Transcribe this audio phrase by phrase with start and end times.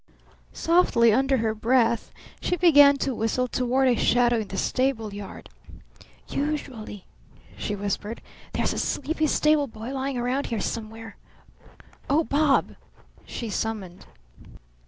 [0.51, 2.11] Softly under her breath
[2.41, 5.47] she began to whistle toward a shadow in the stable yard.
[6.27, 7.05] "Usually,"
[7.55, 8.19] she whispered,
[8.53, 11.17] "there's a sleepy stable boy lying round here somewhere.
[12.09, 12.75] Oh Bob!"
[13.27, 14.07] she summoned.